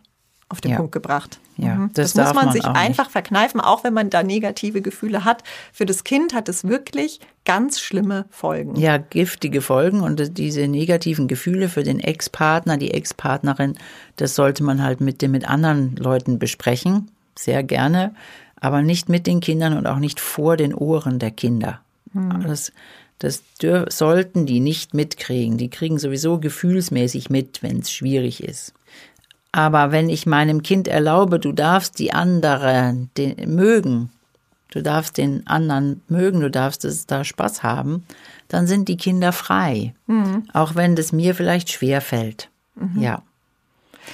Auf 0.48 0.60
den 0.60 0.72
Ja. 0.72 0.78
Punkt 0.78 0.90
gebracht. 0.90 1.38
Mhm. 1.58 1.64
Ja, 1.64 1.88
das, 1.94 2.12
das 2.14 2.26
muss 2.26 2.34
man 2.34 2.44
man 2.46 2.52
sich 2.54 2.64
auch 2.64 2.72
nicht. 2.72 2.80
einfach 2.80 3.08
verkneifen, 3.08 3.60
auch 3.60 3.84
wenn 3.84 3.94
man 3.94 4.10
da 4.10 4.24
negative 4.24 4.82
Gefühle 4.82 5.24
hat. 5.24 5.44
Für 5.72 5.86
das 5.86 6.02
Kind 6.02 6.34
hat 6.34 6.48
es 6.48 6.64
wirklich 6.64 7.20
ganz 7.44 7.78
schlimme 7.78 8.24
Folgen. 8.30 8.74
Ja, 8.74 8.96
giftige 8.96 9.60
Folgen 9.62 10.00
und 10.00 10.36
diese 10.38 10.66
negativen 10.66 11.28
Gefühle 11.28 11.68
für 11.68 11.84
den 11.84 12.00
Ex-Partner, 12.00 12.78
die 12.78 12.90
Ex-Partnerin, 12.90 13.76
das 14.16 14.34
sollte 14.34 14.64
man 14.64 14.82
halt 14.82 15.00
mit, 15.00 15.22
den- 15.22 15.30
mit 15.30 15.48
anderen 15.48 15.94
Leuten 15.94 16.40
besprechen, 16.40 17.12
sehr 17.38 17.62
gerne, 17.62 18.12
aber 18.56 18.82
nicht 18.82 19.08
mit 19.08 19.28
den 19.28 19.38
Kindern 19.38 19.78
und 19.78 19.86
auch 19.86 20.00
nicht 20.00 20.18
vor 20.18 20.56
den 20.56 20.74
Ohren 20.74 21.20
der 21.20 21.30
Kinder. 21.30 21.80
Das, 22.42 22.72
das 23.20 23.42
sollten 23.90 24.46
die 24.46 24.60
nicht 24.60 24.94
mitkriegen. 24.94 25.58
Die 25.58 25.68
kriegen 25.68 25.98
sowieso 25.98 26.38
gefühlsmäßig 26.38 27.30
mit, 27.30 27.62
wenn 27.62 27.78
es 27.78 27.92
schwierig 27.92 28.42
ist. 28.42 28.72
Aber 29.52 29.92
wenn 29.92 30.08
ich 30.08 30.26
meinem 30.26 30.62
Kind 30.62 30.88
erlaube, 30.88 31.38
du 31.38 31.52
darfst 31.52 31.98
die 31.98 32.12
anderen 32.12 33.10
den, 33.16 33.54
mögen, 33.54 34.10
du 34.70 34.82
darfst 34.82 35.18
den 35.18 35.46
anderen 35.46 36.02
mögen, 36.08 36.40
du 36.40 36.50
darfst 36.50 36.84
es 36.84 37.06
da 37.06 37.24
Spaß 37.24 37.62
haben, 37.62 38.06
dann 38.48 38.66
sind 38.66 38.88
die 38.88 38.96
Kinder 38.96 39.32
frei. 39.32 39.94
Auch 40.54 40.74
wenn 40.74 40.96
das 40.96 41.12
mir 41.12 41.34
vielleicht 41.34 41.70
schwer 41.70 42.00
fällt. 42.00 42.48
Ja. 42.96 43.22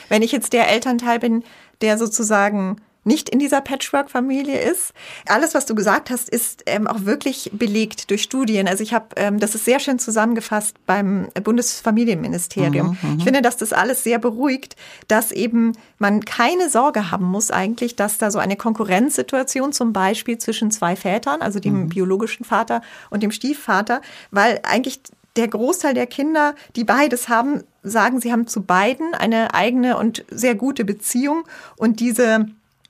Wenn 0.09 0.23
ich 0.23 0.33
jetzt 0.33 0.53
der 0.53 0.69
Elternteil 0.69 1.21
bin, 1.21 1.45
der 1.81 1.97
sozusagen 1.97 2.81
nicht 3.07 3.29
in 3.29 3.39
dieser 3.39 3.61
Patchwork-Familie 3.61 4.61
ist. 4.61 4.93
Alles, 5.27 5.55
was 5.55 5.65
du 5.65 5.75
gesagt 5.75 6.11
hast, 6.11 6.29
ist 6.29 6.65
ähm, 6.67 6.87
auch 6.87 7.05
wirklich 7.05 7.51
belegt 7.53 8.11
durch 8.11 8.23
Studien. 8.23 8.67
Also 8.69 8.83
ich 8.83 8.93
habe, 8.93 9.07
ähm, 9.17 9.39
das 9.39 9.55
ist 9.55 9.65
sehr 9.65 9.79
schön 9.79 9.99
zusammengefasst 9.99 10.77
beim 10.87 11.29
Bundesfamilienministerium. 11.43 12.99
ich 13.19 13.25
finde, 13.25 13.43
dass 13.43 13.57
das 13.57 13.73
alles 13.73 14.03
sehr 14.03 14.19
beruhigt, 14.19 14.77
dass 15.09 15.31
eben 15.31 15.73
man 15.99 16.25
keine 16.25 16.69
Sorge 16.69 17.11
haben 17.11 17.27
muss 17.27 17.51
eigentlich, 17.51 17.97
dass 17.97 18.19
da 18.19 18.31
so 18.31 18.39
eine 18.39 18.57
Konkurrenzsituation 18.57 19.73
zum 19.73 19.93
Beispiel 19.93 20.39
zwischen 20.39 20.71
zwei 20.71 20.97
Vätern, 20.97 21.43
also 21.43 21.61
dem 21.61 21.89
biologischen 21.89 22.45
Vater 22.45 22.83
und 23.11 23.23
dem 23.23 23.31
Stiefvater, 23.31 24.03
weil 24.31 24.61
eigentlich 24.65 25.01
der 25.37 25.49
Großteil 25.49 25.95
der 25.95 26.07
Kinder, 26.07 26.55
die 26.75 26.85
beides 26.85 27.29
haben, 27.29 27.63
sagen, 27.83 28.21
sie 28.21 28.33
haben 28.33 28.47
zu 28.47 28.63
beiden 28.63 29.15
eine 29.15 29.55
eigene 29.55 29.97
und 29.97 30.25
sehr 30.31 30.55
gute 30.55 30.85
Beziehung 30.85 31.45
und 31.77 32.01
diese 32.01 32.47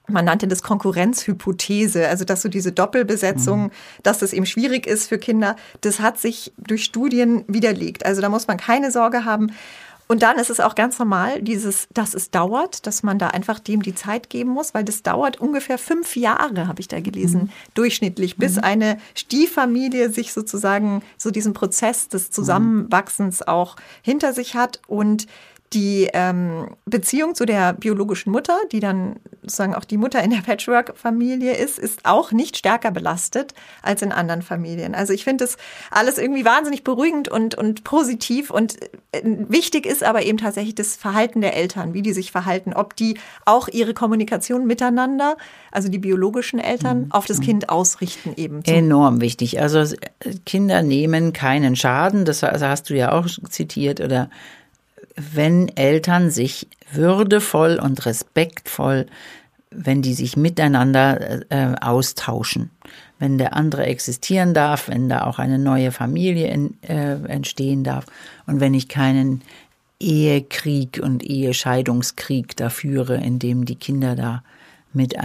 man 0.09 0.25
nannte 0.25 0.49
das 0.49 0.63
Konkurrenzhypothese, 0.63 2.09
also 2.09 2.25
dass 2.25 2.43
so 2.43 2.49
diese 2.49 2.73
Doppelbesetzung, 2.73 3.71
dass 4.03 4.19
das 4.19 4.33
eben 4.33 4.47
schwierig 4.47 4.87
ist 4.87 5.09
für 5.09 5.19
Kinder, 5.19 5.57
das 5.81 6.01
hat 6.01 6.19
sich 6.19 6.53
durch 6.59 6.85
Studien 6.85 7.45
widerlegt. 7.49 8.07
Also 8.07 8.21
da 8.21 8.29
muss 8.29 8.47
man 8.47 8.57
keine 8.57 8.91
Sorge 8.91 9.25
haben. 9.25 9.53
Und 10.09 10.23
dann 10.23 10.37
ist 10.39 10.51
es 10.51 10.61
auch 10.61 10.77
ganz 10.77 11.01
normal, 11.01 11.43
dieses, 11.43 11.89
dass 11.93 12.15
es 12.15 12.31
dauert, 12.31 12.87
dass 12.87 13.03
man 13.03 13.19
da 13.19 13.29
einfach 13.29 13.59
dem 13.59 13.83
die 13.83 13.95
Zeit 13.95 14.31
geben 14.31 14.51
muss, 14.51 14.73
weil 14.73 14.85
das 14.85 15.03
dauert 15.03 15.41
ungefähr 15.41 15.79
fünf 15.79 16.15
Jahre, 16.15 16.69
habe 16.69 16.81
ich 16.81 16.87
da 16.87 17.01
gelesen, 17.01 17.51
durchschnittlich, 17.75 18.37
bis 18.37 18.59
eine 18.59 18.99
Stieffamilie 19.17 20.11
sich 20.11 20.33
sozusagen 20.33 21.03
so 21.19 21.33
diesen 21.33 21.55
Prozess 21.55 22.09
des 22.09 22.31
Zusammenwachsens 22.31 23.43
auch 23.43 23.75
hinter 24.03 24.33
sich 24.33 24.55
hat. 24.55 24.81
Und 24.87 25.27
die 25.77 26.09
ähm, 26.15 26.71
Beziehung 26.87 27.35
zu 27.35 27.45
der 27.45 27.75
biologischen 27.75 28.33
Mutter, 28.33 28.57
die 28.73 28.81
dann 28.81 29.17
sozusagen 29.43 29.75
auch 29.75 29.85
die 29.85 29.99
Mutter 29.99 30.25
in 30.25 30.31
der 30.31 30.39
Patchwork-Familie 30.39 31.55
ist, 31.55 31.79
ist 31.79 32.07
auch 32.07 32.33
nicht 32.33 32.57
stärker 32.57 32.91
belastet 32.91 33.53
als 33.83 34.01
in 34.01 34.11
anderen 34.11 34.41
Familien. 34.41 34.95
Also 34.95 35.13
ich 35.13 35.23
finde 35.23 35.45
das 35.45 35.59
alles 35.91 36.17
irgendwie 36.17 36.47
wahnsinnig 36.47 36.83
beruhigend 36.83 37.29
und, 37.29 37.57
und 37.57 37.85
positiv 37.85 38.51
und 38.51 38.83
äh, 39.13 39.21
wichtig 39.23 39.85
ist 39.85 40.03
aber 40.03 40.23
eben 40.23 40.39
tatsächlich 40.39 40.75
das 40.75 40.97
Verhalten 40.97 41.43
der 41.43 41.55
Eltern, 41.55 41.93
wie 41.93 42.01
die 42.01 42.15
sich 42.15 42.33
verhalten, 42.33 42.73
ob 42.73 42.97
die 42.97 43.19
auch 43.45 43.69
ihre 43.69 43.93
Kommunikation 43.93 44.67
miteinander, 44.67 45.37
also 45.73 45.91
die 45.91 45.99
biologischen 45.99 46.59
Eltern, 46.59 47.09
auf 47.11 47.27
das 47.27 47.41
Kind 47.41 47.69
ausrichten 47.69 48.33
eben. 48.37 48.63
Enorm 48.65 49.21
wichtig. 49.21 49.61
Also 49.61 49.81
äh, 49.81 49.99
Kinder 50.47 50.83
nehmen 50.83 51.35
keinen 51.35 51.77
Schaden, 51.77 52.25
das 52.25 52.43
also 52.43 52.67
hast 52.67 52.89
du 52.89 52.95
ja 52.95 53.13
auch 53.13 53.27
zitiert, 53.51 54.01
oder 54.01 54.31
wenn 55.17 55.69
Eltern 55.77 56.31
sich 56.31 56.69
würdevoll 56.93 57.79
und 57.83 58.05
respektvoll, 58.07 59.07
wenn 59.71 60.03
die 60.03 60.15
sich 60.15 60.37
miteinander 60.37 61.51
äh, 61.51 61.75
austauschen, 61.81 62.71
wenn 63.19 63.39
der 63.39 63.55
andere 63.55 63.87
existieren 63.87 64.55
darf, 64.55 64.89
wenn 64.89 65.09
da 65.09 65.25
auch 65.25 65.39
eine 65.39 65.59
neue 65.59 65.91
Familie 65.91 66.49
in, 66.49 66.77
äh, 66.83 67.15
entstehen 67.29 67.83
darf. 67.83 68.07
Und 68.47 68.61
wenn 68.61 68.75
ich 68.75 68.89
keinen 68.89 69.43
Ehekrieg 69.99 71.01
und 71.03 71.25
Ehescheidungskrieg 71.25 72.57
da 72.57 72.69
führe, 72.69 73.17
in 73.17 73.39
dem 73.39 73.65
die 73.65 73.77
Kinder 73.77 74.15
da 74.15 74.43
mit 74.93 75.19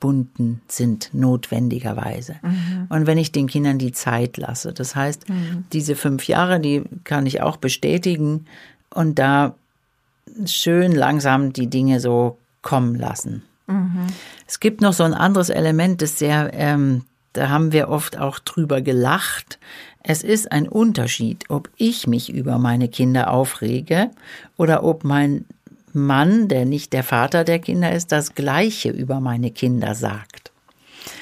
eingebunden 0.00 0.62
sind, 0.68 1.10
notwendigerweise. 1.12 2.36
Und 2.88 3.06
wenn 3.06 3.18
ich 3.18 3.32
den 3.32 3.46
Kindern 3.46 3.78
die 3.78 3.92
Zeit 3.92 4.36
lasse. 4.36 4.72
Das 4.72 4.96
heißt, 4.96 5.26
diese 5.72 5.94
fünf 5.94 6.26
Jahre, 6.26 6.60
die 6.60 6.82
kann 7.04 7.26
ich 7.26 7.42
auch 7.42 7.56
bestätigen 7.56 8.46
und 8.94 9.18
da 9.18 9.54
schön 10.46 10.92
langsam 10.92 11.52
die 11.52 11.68
Dinge 11.68 12.00
so 12.00 12.38
kommen 12.62 12.94
lassen. 12.94 13.42
Es 14.46 14.58
gibt 14.60 14.80
noch 14.80 14.92
so 14.92 15.04
ein 15.04 15.14
anderes 15.14 15.48
Element, 15.50 16.02
das 16.02 16.18
sehr, 16.18 16.50
ähm, 16.54 17.04
da 17.34 17.50
haben 17.50 17.72
wir 17.72 17.88
oft 17.88 18.18
auch 18.18 18.40
drüber 18.40 18.80
gelacht. 18.80 19.58
Es 20.02 20.22
ist 20.22 20.50
ein 20.50 20.66
Unterschied, 20.66 21.44
ob 21.50 21.68
ich 21.76 22.06
mich 22.06 22.32
über 22.32 22.58
meine 22.58 22.88
Kinder 22.88 23.30
aufrege 23.30 24.10
oder 24.56 24.82
ob 24.82 25.04
mein 25.04 25.44
Mann, 25.94 26.48
der 26.48 26.64
nicht 26.64 26.92
der 26.92 27.02
Vater 27.02 27.44
der 27.44 27.58
Kinder 27.58 27.92
ist, 27.92 28.12
das 28.12 28.34
Gleiche 28.34 28.90
über 28.90 29.20
meine 29.20 29.50
Kinder 29.50 29.94
sagt. 29.94 30.50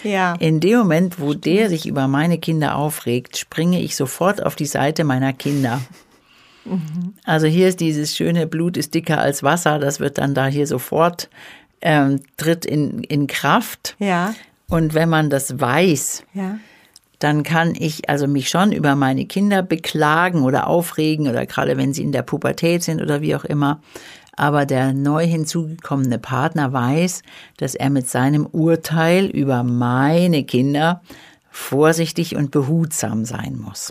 ja. 0.02 0.34
In 0.38 0.60
dem 0.60 0.78
Moment, 0.78 1.20
wo 1.20 1.34
der 1.34 1.68
sich 1.68 1.86
über 1.86 2.08
meine 2.08 2.38
Kinder 2.38 2.76
aufregt, 2.76 3.36
springe 3.38 3.80
ich 3.80 3.96
sofort 3.96 4.44
auf 4.44 4.56
die 4.56 4.66
Seite 4.66 5.04
meiner 5.04 5.32
Kinder. 5.32 5.80
Also 7.24 7.46
hier 7.46 7.68
ist 7.68 7.80
dieses 7.80 8.14
schöne 8.16 8.46
Blut 8.46 8.76
ist 8.76 8.94
dicker 8.94 9.18
als 9.20 9.42
Wasser, 9.42 9.78
das 9.78 10.00
wird 10.00 10.18
dann 10.18 10.34
da 10.34 10.46
hier 10.46 10.66
sofort 10.66 11.30
ähm, 11.80 12.20
tritt 12.36 12.66
in, 12.66 13.02
in 13.04 13.26
Kraft. 13.26 13.96
Ja, 13.98 14.34
Und 14.68 14.94
wenn 14.94 15.08
man 15.08 15.30
das 15.30 15.58
weiß, 15.60 16.24
ja. 16.34 16.58
dann 17.20 17.42
kann 17.42 17.74
ich 17.74 18.10
also 18.10 18.26
mich 18.26 18.50
schon 18.50 18.72
über 18.72 18.96
meine 18.96 19.24
Kinder 19.24 19.62
beklagen 19.62 20.42
oder 20.42 20.66
aufregen 20.66 21.26
oder 21.28 21.46
gerade 21.46 21.76
wenn 21.76 21.94
sie 21.94 22.02
in 22.02 22.12
der 22.12 22.22
Pubertät 22.22 22.82
sind 22.82 23.00
oder 23.00 23.22
wie 23.22 23.34
auch 23.34 23.44
immer. 23.44 23.80
Aber 24.38 24.66
der 24.66 24.92
neu 24.92 25.26
hinzugekommene 25.26 26.20
Partner 26.20 26.72
weiß, 26.72 27.22
dass 27.56 27.74
er 27.74 27.90
mit 27.90 28.08
seinem 28.08 28.46
Urteil 28.46 29.26
über 29.26 29.64
meine 29.64 30.44
Kinder 30.44 31.02
vorsichtig 31.50 32.36
und 32.36 32.52
behutsam 32.52 33.24
sein 33.24 33.58
muss. 33.58 33.90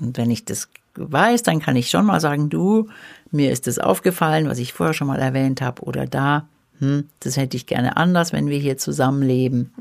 Und 0.00 0.18
wenn 0.18 0.32
ich 0.32 0.44
das 0.44 0.68
weiß, 0.96 1.44
dann 1.44 1.60
kann 1.60 1.76
ich 1.76 1.90
schon 1.90 2.06
mal 2.06 2.18
sagen, 2.18 2.50
du, 2.50 2.88
mir 3.30 3.52
ist 3.52 3.68
das 3.68 3.78
aufgefallen, 3.78 4.48
was 4.48 4.58
ich 4.58 4.72
vorher 4.72 4.94
schon 4.94 5.06
mal 5.06 5.20
erwähnt 5.20 5.60
habe, 5.60 5.82
oder 5.82 6.06
da, 6.06 6.48
hm, 6.80 7.08
das 7.20 7.36
hätte 7.36 7.56
ich 7.56 7.66
gerne 7.66 7.96
anders, 7.96 8.32
wenn 8.32 8.48
wir 8.48 8.58
hier 8.58 8.78
zusammenleben. 8.78 9.72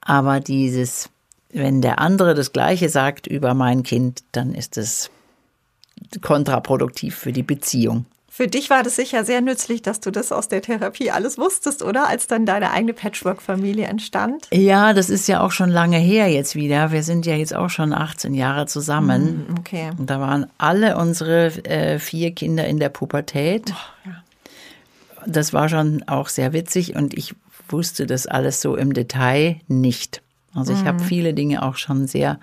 Aber 0.00 0.40
dieses, 0.40 1.10
wenn 1.52 1.82
der 1.82 1.98
andere 1.98 2.34
das 2.34 2.54
Gleiche 2.54 2.88
sagt 2.88 3.26
über 3.26 3.52
mein 3.52 3.82
Kind, 3.82 4.24
dann 4.32 4.54
ist 4.54 4.78
es 4.78 5.10
kontraproduktiv 6.22 7.14
für 7.16 7.32
die 7.32 7.42
Beziehung. 7.42 8.06
Für 8.36 8.48
dich 8.48 8.68
war 8.68 8.82
das 8.82 8.96
sicher 8.96 9.24
sehr 9.24 9.40
nützlich, 9.40 9.80
dass 9.80 10.00
du 10.00 10.10
das 10.10 10.32
aus 10.32 10.48
der 10.48 10.60
Therapie 10.60 11.12
alles 11.12 11.38
wusstest, 11.38 11.84
oder? 11.84 12.08
Als 12.08 12.26
dann 12.26 12.46
deine 12.46 12.72
eigene 12.72 12.92
Patchwork-Familie 12.92 13.86
entstand. 13.86 14.48
Ja, 14.52 14.92
das 14.92 15.08
ist 15.08 15.28
ja 15.28 15.40
auch 15.40 15.52
schon 15.52 15.70
lange 15.70 15.98
her 15.98 16.26
jetzt 16.26 16.56
wieder. 16.56 16.90
Wir 16.90 17.04
sind 17.04 17.26
ja 17.26 17.36
jetzt 17.36 17.54
auch 17.54 17.70
schon 17.70 17.92
18 17.92 18.34
Jahre 18.34 18.66
zusammen. 18.66 19.46
Okay. 19.60 19.92
Und 19.96 20.10
da 20.10 20.18
waren 20.18 20.46
alle 20.58 20.96
unsere 20.96 21.46
äh, 21.64 22.00
vier 22.00 22.32
Kinder 22.32 22.66
in 22.66 22.80
der 22.80 22.88
Pubertät. 22.88 23.72
Das 25.24 25.52
war 25.52 25.68
schon 25.68 26.02
auch 26.08 26.28
sehr 26.28 26.52
witzig 26.52 26.96
und 26.96 27.16
ich 27.16 27.36
wusste 27.68 28.04
das 28.04 28.26
alles 28.26 28.60
so 28.60 28.74
im 28.74 28.94
Detail 28.94 29.60
nicht. 29.68 30.22
Also 30.56 30.72
ich 30.72 30.84
habe 30.84 30.98
viele 30.98 31.34
Dinge 31.34 31.62
auch 31.62 31.76
schon 31.76 32.08
sehr 32.08 32.40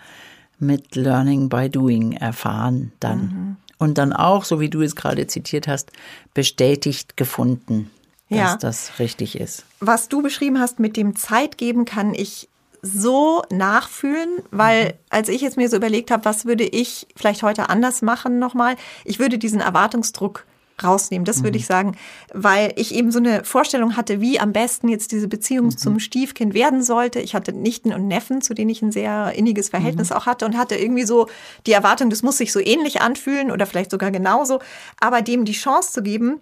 mit 0.57 0.95
Learning 0.95 1.49
by 1.49 1.69
Doing 1.69 2.13
erfahren 2.13 2.93
dann. 3.01 3.57
Und 3.81 3.97
dann 3.97 4.13
auch, 4.13 4.45
so 4.45 4.59
wie 4.59 4.69
du 4.69 4.81
es 4.83 4.95
gerade 4.95 5.25
zitiert 5.25 5.67
hast, 5.67 5.91
bestätigt 6.35 7.17
gefunden, 7.17 7.89
dass 8.29 8.37
Ja. 8.39 8.55
das 8.57 8.99
richtig 8.99 9.39
ist. 9.39 9.65
Was 9.79 10.07
du 10.07 10.21
beschrieben 10.21 10.59
hast 10.59 10.79
mit 10.79 10.95
dem 10.95 11.15
Zeit 11.15 11.57
geben, 11.57 11.83
kann 11.85 12.13
ich 12.13 12.47
so 12.83 13.41
nachfühlen, 13.51 14.29
weil 14.51 14.93
als 15.09 15.29
ich 15.29 15.41
jetzt 15.41 15.57
mir 15.57 15.67
so 15.67 15.77
überlegt 15.77 16.11
habe, 16.11 16.25
was 16.25 16.45
würde 16.45 16.63
ich 16.63 17.07
vielleicht 17.15 17.41
heute 17.41 17.69
anders 17.69 18.03
machen 18.03 18.37
nochmal, 18.37 18.75
ich 19.03 19.17
würde 19.17 19.39
diesen 19.39 19.61
Erwartungsdruck 19.61 20.45
rausnehmen, 20.83 21.25
das 21.25 21.43
würde 21.43 21.57
ich 21.57 21.65
sagen, 21.65 21.97
weil 22.33 22.73
ich 22.75 22.93
eben 22.93 23.11
so 23.11 23.19
eine 23.19 23.43
Vorstellung 23.43 23.95
hatte, 23.95 24.21
wie 24.21 24.39
am 24.39 24.53
besten 24.53 24.87
jetzt 24.87 25.11
diese 25.11 25.27
Beziehung 25.27 25.77
zum 25.77 25.99
Stiefkind 25.99 26.53
werden 26.53 26.83
sollte. 26.83 27.19
Ich 27.19 27.35
hatte 27.35 27.53
Nichten 27.53 27.93
und 27.93 28.07
Neffen, 28.07 28.41
zu 28.41 28.53
denen 28.53 28.69
ich 28.69 28.81
ein 28.81 28.91
sehr 28.91 29.33
inniges 29.33 29.69
Verhältnis 29.69 30.11
auch 30.11 30.25
hatte 30.25 30.45
und 30.45 30.57
hatte 30.57 30.75
irgendwie 30.75 31.05
so 31.05 31.27
die 31.65 31.73
Erwartung, 31.73 32.09
das 32.09 32.23
muss 32.23 32.37
sich 32.37 32.51
so 32.51 32.59
ähnlich 32.59 33.01
anfühlen 33.01 33.51
oder 33.51 33.65
vielleicht 33.65 33.91
sogar 33.91 34.11
genauso, 34.11 34.59
aber 34.99 35.21
dem 35.21 35.45
die 35.45 35.53
Chance 35.53 35.91
zu 35.93 36.03
geben, 36.03 36.41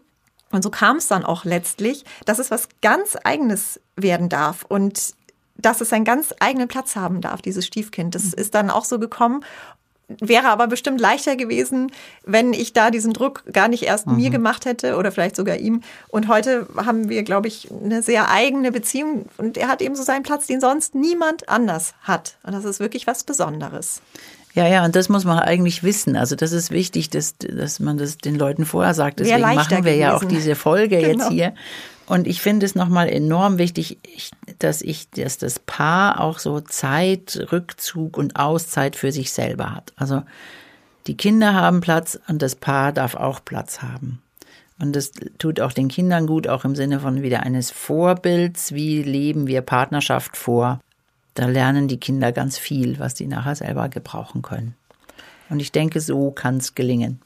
und 0.52 0.64
so 0.64 0.72
kam 0.72 0.98
es 0.98 1.08
dann 1.08 1.26
auch 1.26 1.46
letztlich, 1.46 2.06
dass 2.26 2.40
es 2.40 2.50
was 2.50 2.70
ganz 2.82 3.16
Eigenes 3.24 3.80
werden 3.96 4.30
darf 4.30 4.66
und 4.68 5.14
dass 5.58 5.82
es 5.82 5.94
einen 5.94 6.06
ganz 6.06 6.34
eigenen 6.40 6.68
Platz 6.68 6.96
haben 6.96 7.22
darf, 7.22 7.42
dieses 7.42 7.66
Stiefkind. 7.66 8.16
Das 8.16 8.34
ist 8.34 8.56
dann 8.56 8.70
auch 8.70 8.86
so 8.86 8.98
gekommen. 8.98 9.44
Wäre 10.20 10.48
aber 10.48 10.68
bestimmt 10.68 11.00
leichter 11.00 11.36
gewesen, 11.36 11.92
wenn 12.26 12.54
ich 12.54 12.74
da 12.74 12.90
diesen 12.90 13.14
Druck 13.14 13.44
gar 13.54 13.68
nicht 13.68 13.84
erst 13.84 14.08
mir 14.08 14.30
gemacht 14.32 14.66
hätte 14.66 14.96
oder 14.98 15.12
vielleicht 15.12 15.36
sogar 15.36 15.58
ihm. 15.58 15.82
Und 16.08 16.28
heute 16.28 16.68
haben 16.76 17.10
wir, 17.10 17.22
glaube 17.24 17.48
ich, 17.48 17.68
eine 17.84 18.02
sehr 18.02 18.30
eigene 18.32 18.72
Beziehung 18.72 19.26
und 19.38 19.56
er 19.58 19.68
hat 19.68 19.82
eben 19.82 19.96
so 19.96 20.02
seinen 20.04 20.24
Platz, 20.24 20.48
den 20.48 20.62
sonst 20.62 20.96
niemand 20.96 21.48
anders 21.48 21.94
hat. 22.02 22.38
Und 22.44 22.54
das 22.54 22.66
ist 22.66 22.80
wirklich 22.80 23.06
was 23.06 23.24
Besonderes. 23.24 24.02
Ja, 24.56 24.68
ja, 24.68 24.84
und 24.84 24.96
das 24.96 25.10
muss 25.10 25.26
man 25.26 25.38
eigentlich 25.38 25.84
wissen. 25.84 26.16
Also 26.16 26.36
das 26.36 26.52
ist 26.54 26.72
wichtig, 26.72 27.12
dass, 27.12 27.36
dass 27.38 27.80
man 27.80 28.00
das 28.00 28.18
den 28.18 28.34
Leuten 28.36 28.66
vorher 28.66 28.96
sagt. 28.96 29.20
Deswegen 29.20 29.42
machen 29.42 29.86
wir 29.86 29.96
ja 29.96 30.16
auch 30.16 30.22
gewesen. 30.22 30.36
diese 30.36 30.56
Folge 30.56 30.98
Genau. 31.02 31.26
jetzt 31.26 31.30
hier. 31.32 31.54
Und 32.08 32.26
ich 32.26 32.42
finde 32.42 32.66
es 32.66 32.74
nochmal 32.74 33.08
enorm 33.10 33.60
wichtig, 33.60 34.00
ich- 34.02 34.32
dass 34.60 34.82
ich, 34.82 35.10
dass 35.10 35.38
das 35.38 35.60
Paar 35.60 36.20
auch 36.20 36.40
so 36.40 36.60
Zeit, 36.60 37.48
Rückzug 37.52 38.18
und 38.18 38.36
Auszeit 38.36 38.96
für 38.96 39.12
sich 39.12 39.32
selber 39.32 39.74
hat. 39.74 39.94
Also 39.96 40.24
die 41.08 41.18
Kinder 41.18 41.54
haben 41.54 41.82
Platz 41.82 42.20
und 42.28 42.42
das 42.42 42.56
Paar 42.56 42.92
darf 42.92 43.16
auch 43.16 43.44
Platz 43.44 43.82
haben. 43.82 44.22
Und 44.80 44.96
das 44.96 45.12
tut 45.38 45.60
auch 45.60 45.74
den 45.74 45.88
Kindern 45.90 46.28
gut, 46.28 46.48
auch 46.48 46.64
im 46.64 46.76
Sinne 46.76 47.00
von 47.02 47.22
wieder 47.22 47.44
eines 47.44 47.72
Vorbilds. 47.72 48.74
Wie 48.74 49.04
leben 49.04 49.48
wir 49.48 49.62
Partnerschaft 49.62 50.38
vor? 50.38 50.80
Da 51.34 51.48
lernen 51.48 51.88
die 51.88 52.00
Kinder 52.00 52.32
ganz 52.32 52.58
viel, 52.58 53.00
was 53.00 53.14
die 53.14 53.28
nachher 53.28 53.56
selber 53.56 53.90
gebrauchen 53.90 54.42
können. 54.42 54.76
Und 55.50 55.62
ich 55.62 55.72
denke, 55.72 56.00
so 56.00 56.32
kann 56.32 56.58
es 56.58 56.76
gelingen. 56.76 57.20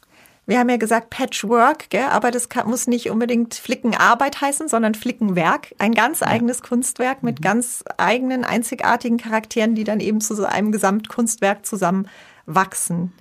Wir 0.45 0.59
haben 0.59 0.69
ja 0.69 0.77
gesagt 0.77 1.09
Patchwork, 1.09 1.89
gell? 1.89 2.07
aber 2.09 2.29
das 2.29 2.49
kann, 2.49 2.67
muss 2.67 2.87
nicht 2.87 3.09
unbedingt 3.09 3.53
Flickenarbeit 3.53 4.41
heißen, 4.41 4.67
sondern 4.67 4.93
Flickenwerk. 4.93 5.73
Ein 5.79 5.93
ganz 5.93 6.21
eigenes 6.21 6.61
Kunstwerk 6.61 7.23
mit 7.23 7.41
ganz 7.41 7.83
eigenen, 7.97 8.43
einzigartigen 8.43 9.17
Charakteren, 9.17 9.73
die 9.73 9.85
dann 9.85 10.01
eben 10.01 10.19
zu 10.19 10.35
so 10.35 10.43
einem 10.43 10.73
Gesamtkunstwerk 10.73 11.65
zusammen 11.65 12.09
wachsen. 12.45 13.13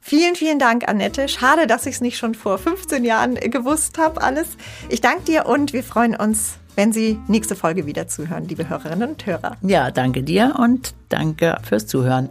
Vielen, 0.00 0.36
vielen 0.36 0.60
Dank, 0.60 0.88
Annette. 0.88 1.26
Schade, 1.26 1.66
dass 1.66 1.84
ich 1.84 1.96
es 1.96 2.00
nicht 2.00 2.16
schon 2.16 2.36
vor 2.36 2.58
15 2.58 3.04
Jahren 3.04 3.34
gewusst 3.34 3.98
habe, 3.98 4.22
alles. 4.22 4.46
Ich 4.88 5.00
danke 5.00 5.24
dir 5.24 5.46
und 5.46 5.72
wir 5.72 5.82
freuen 5.82 6.14
uns, 6.14 6.58
wenn 6.76 6.92
Sie 6.92 7.18
nächste 7.26 7.56
Folge 7.56 7.86
wieder 7.86 8.06
zuhören, 8.06 8.46
liebe 8.46 8.68
Hörerinnen 8.68 9.10
und 9.10 9.26
Hörer. 9.26 9.56
Ja, 9.62 9.90
danke 9.90 10.22
dir 10.22 10.54
und 10.60 10.94
danke 11.08 11.58
fürs 11.64 11.88
Zuhören. 11.88 12.30